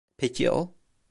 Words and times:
Peki 0.17 0.43
ya 0.43 0.51
o? 0.51 0.75